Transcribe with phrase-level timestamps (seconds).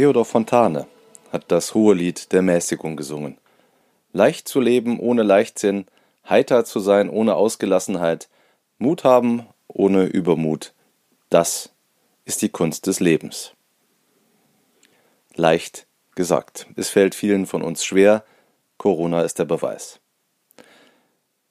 [0.00, 0.86] Theodor Fontane
[1.30, 3.36] hat das hohe Lied der Mäßigung gesungen.
[4.14, 5.84] Leicht zu leben ohne Leichtsinn,
[6.26, 8.30] heiter zu sein ohne Ausgelassenheit,
[8.78, 10.72] Mut haben ohne Übermut,
[11.28, 11.74] das
[12.24, 13.52] ist die Kunst des Lebens.
[15.34, 16.66] Leicht gesagt.
[16.76, 18.24] Es fällt vielen von uns schwer.
[18.78, 20.00] Corona ist der Beweis.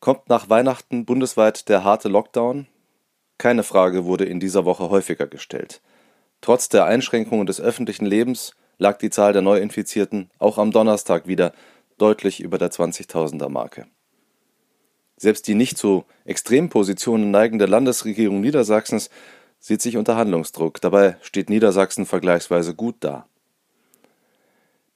[0.00, 2.68] Kommt nach Weihnachten bundesweit der harte Lockdown?
[3.36, 5.82] Keine Frage wurde in dieser Woche häufiger gestellt.
[6.40, 11.52] Trotz der Einschränkungen des öffentlichen Lebens lag die Zahl der Neuinfizierten auch am Donnerstag wieder
[11.98, 13.86] deutlich über der 20.000er Marke.
[15.16, 19.10] Selbst die nicht zu Extrempositionen neigende Landesregierung Niedersachsens
[19.58, 20.80] sieht sich unter Handlungsdruck.
[20.80, 23.26] Dabei steht Niedersachsen vergleichsweise gut da.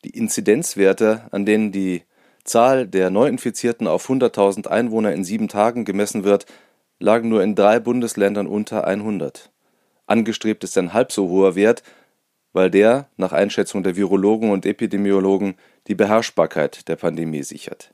[0.04, 2.04] Die Inzidenzwerte, an denen die
[2.42, 6.46] Zahl der Neuinfizierten auf 100.000 Einwohner in sieben Tagen gemessen wird,
[6.98, 9.50] lagen nur in drei Bundesländern unter 100.
[10.14, 11.82] Angestrebt ist ein halb so hoher Wert,
[12.52, 15.56] weil der, nach Einschätzung der Virologen und Epidemiologen,
[15.88, 17.92] die Beherrschbarkeit der Pandemie sichert.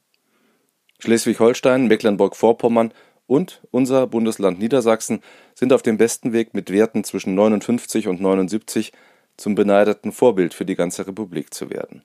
[0.98, 2.92] Schleswig-Holstein, Mecklenburg-Vorpommern
[3.26, 5.22] und unser Bundesland Niedersachsen
[5.54, 8.92] sind auf dem besten Weg mit Werten zwischen 59 und 79
[9.38, 12.02] zum beneideten Vorbild für die ganze Republik zu werden.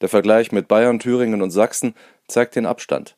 [0.00, 1.94] Der Vergleich mit Bayern, Thüringen und Sachsen
[2.28, 3.16] zeigt den Abstand.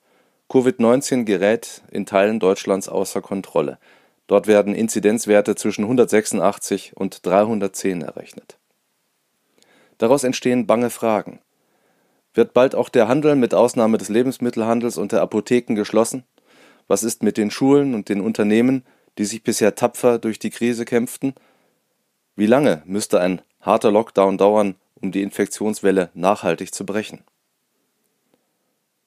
[0.48, 3.78] Covid-19 gerät in Teilen Deutschlands außer Kontrolle.
[4.26, 8.58] Dort werden Inzidenzwerte zwischen 186 und 310 errechnet.
[9.98, 11.40] Daraus entstehen bange Fragen.
[12.34, 16.24] Wird bald auch der Handel mit Ausnahme des Lebensmittelhandels und der Apotheken geschlossen?
[16.88, 18.84] Was ist mit den Schulen und den Unternehmen,
[19.16, 21.34] die sich bisher tapfer durch die Krise kämpften?
[22.34, 27.24] Wie lange müsste ein harter Lockdown dauern, um die Infektionswelle nachhaltig zu brechen?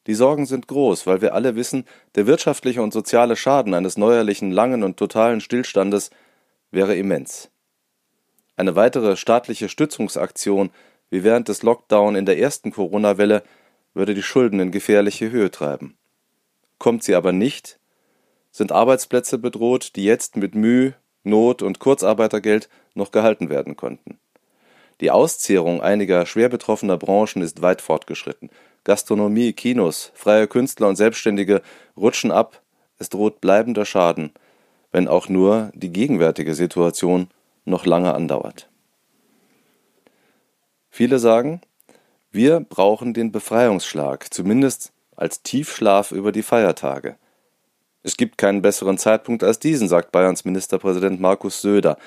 [0.09, 4.49] Die Sorgen sind groß, weil wir alle wissen, der wirtschaftliche und soziale Schaden eines neuerlichen
[4.49, 6.09] langen und totalen Stillstandes
[6.71, 7.51] wäre immens.
[8.55, 10.71] Eine weitere staatliche Stützungsaktion
[11.11, 13.43] wie während des Lockdown in der ersten Corona-Welle
[13.93, 15.95] würde die Schulden in gefährliche Höhe treiben.
[16.79, 17.79] Kommt sie aber nicht,
[18.49, 24.17] sind Arbeitsplätze bedroht, die jetzt mit Mühe, Not und Kurzarbeitergeld noch gehalten werden konnten.
[25.01, 28.49] Die Auszehrung einiger schwer betroffener Branchen ist weit fortgeschritten.
[28.83, 31.61] Gastronomie, Kinos, freie Künstler und Selbstständige
[31.97, 32.61] rutschen ab,
[32.97, 34.31] es droht bleibender Schaden,
[34.91, 37.29] wenn auch nur die gegenwärtige Situation
[37.65, 38.69] noch lange andauert.
[40.89, 41.61] Viele sagen,
[42.31, 47.15] wir brauchen den Befreiungsschlag, zumindest als Tiefschlaf über die Feiertage.
[48.03, 51.97] Es gibt keinen besseren Zeitpunkt als diesen, sagt Bayerns Ministerpräsident Markus Söder.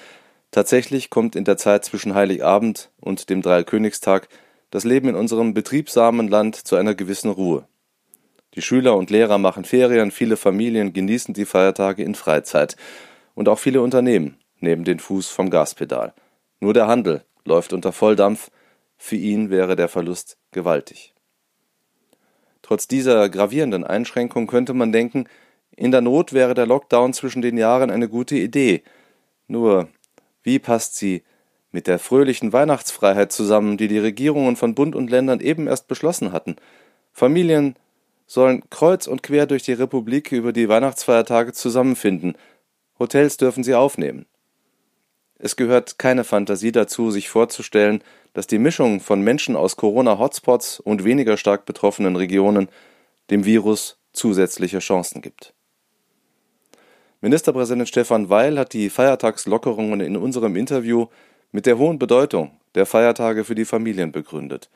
[0.51, 4.29] Tatsächlich kommt in der Zeit zwischen Heiligabend und dem Dreikönigstag
[4.73, 7.69] das Leben in unserem betriebsamen Land zu einer gewissen Ruhe.
[8.55, 12.77] Die Schüler und Lehrer machen Ferien, viele Familien genießen die Feiertage in Freizeit
[13.35, 16.15] und auch viele Unternehmen nehmen den Fuß vom Gaspedal.
[16.59, 18.51] Nur der Handel läuft unter Volldampf,
[18.97, 21.13] für ihn wäre der Verlust gewaltig.
[22.63, 25.27] Trotz dieser gravierenden Einschränkung könnte man denken,
[25.77, 28.83] in der Not wäre der Lockdown zwischen den Jahren eine gute Idee.
[29.49, 29.89] Nur,
[30.43, 31.25] wie passt sie
[31.73, 36.33] mit der fröhlichen Weihnachtsfreiheit zusammen, die die Regierungen von Bund und Ländern eben erst beschlossen
[36.33, 36.57] hatten.
[37.13, 37.77] Familien
[38.27, 42.35] sollen kreuz und quer durch die Republik über die Weihnachtsfeiertage zusammenfinden.
[42.99, 44.27] Hotels dürfen sie aufnehmen.
[45.39, 51.05] Es gehört keine Fantasie dazu, sich vorzustellen, dass die Mischung von Menschen aus Corona-Hotspots und
[51.05, 52.69] weniger stark betroffenen Regionen
[53.31, 55.53] dem Virus zusätzliche Chancen gibt.
[57.21, 61.07] Ministerpräsident Stefan Weil hat die Feiertagslockerungen in unserem Interview
[61.53, 64.71] mit der hohen Bedeutung der Feiertage für die Familien begründet.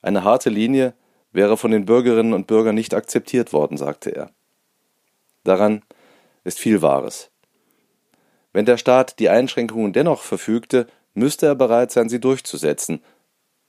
[0.00, 0.94] Eine harte Linie
[1.32, 4.30] wäre von den Bürgerinnen und Bürgern nicht akzeptiert worden, sagte er.
[5.44, 5.82] Daran
[6.44, 7.30] ist viel Wahres.
[8.52, 13.02] Wenn der Staat die Einschränkungen dennoch verfügte, müsste er bereit sein, sie durchzusetzen,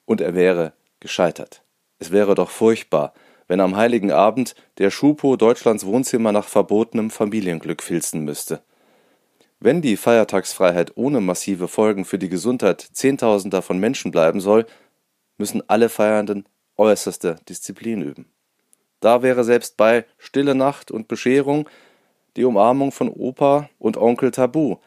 [0.06, 1.64] und er wäre gescheitert.
[2.00, 3.14] Es wäre doch furchtbar,
[3.48, 8.62] wenn am heiligen Abend der Schupo Deutschlands Wohnzimmer nach verbotenem Familienglück filzen müsste.
[9.66, 14.66] Wenn die Feiertagsfreiheit ohne massive Folgen für die Gesundheit Zehntausender von Menschen bleiben soll,
[15.38, 16.46] müssen alle Feiernden
[16.76, 18.26] äußerste Disziplin üben.
[19.00, 21.70] Da wäre selbst bei Stille Nacht und Bescherung
[22.36, 24.80] die Umarmung von Opa und Onkel tabu.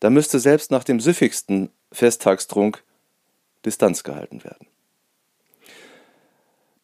[0.00, 2.82] Da müsste selbst nach dem süffigsten Festtagstrunk
[3.64, 4.66] Distanz gehalten werden.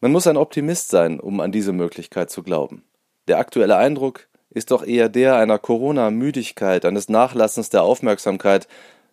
[0.01, 2.85] Man muss ein Optimist sein, um an diese Möglichkeit zu glauben.
[3.27, 8.69] Der aktuelle Eindruck ist doch eher der einer Corona-Müdigkeit, eines Nachlassens der Aufmerksamkeit,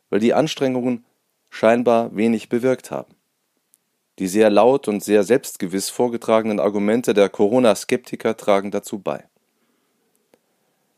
[0.09, 1.05] weil die Anstrengungen
[1.49, 3.13] scheinbar wenig bewirkt haben.
[4.19, 9.23] Die sehr laut und sehr selbstgewiss vorgetragenen Argumente der Corona-Skeptiker tragen dazu bei.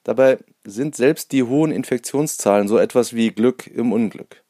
[0.05, 4.43] Dabei sind selbst die hohen Infektionszahlen so etwas wie Glück im Unglück.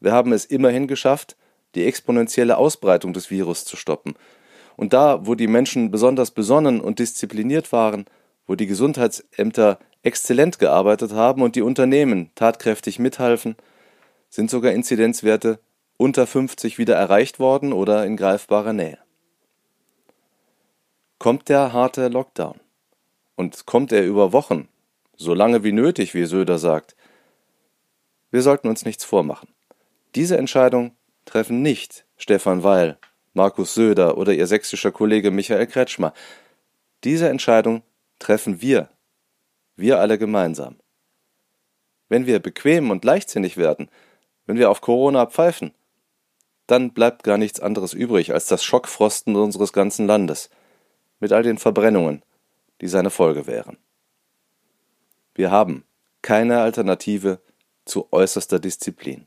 [0.00, 1.36] Wir haben es immerhin geschafft,
[1.74, 4.14] die exponentielle Ausbreitung des Virus zu stoppen.
[4.76, 8.06] Und da, wo die Menschen besonders besonnen und diszipliniert waren,
[8.46, 13.56] wo die Gesundheitsämter exzellent gearbeitet haben und die Unternehmen tatkräftig mithalfen,
[14.28, 15.60] sind sogar Inzidenzwerte
[15.96, 18.98] unter 50 wieder erreicht worden oder in greifbarer Nähe.
[21.18, 22.58] Kommt der harte Lockdown?
[23.36, 24.68] Und kommt er über Wochen,
[25.16, 26.96] so lange wie nötig, wie Söder sagt?
[28.30, 29.48] Wir sollten uns nichts vormachen.
[30.14, 32.98] Diese Entscheidung treffen nicht Stefan Weil,
[33.34, 36.12] Markus Söder oder ihr sächsischer Kollege Michael Kretschmer.
[37.04, 37.82] Diese Entscheidung
[38.22, 38.88] treffen wir,
[39.76, 40.76] wir alle gemeinsam.
[42.08, 43.90] Wenn wir bequem und leichtsinnig werden,
[44.46, 45.74] wenn wir auf Corona pfeifen,
[46.66, 50.50] dann bleibt gar nichts anderes übrig als das Schockfrosten unseres ganzen Landes,
[51.18, 52.22] mit all den Verbrennungen,
[52.80, 53.76] die seine Folge wären.
[55.34, 55.84] Wir haben
[56.20, 57.40] keine Alternative
[57.84, 59.26] zu äußerster Disziplin.